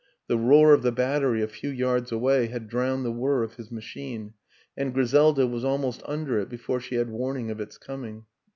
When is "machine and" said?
3.71-4.95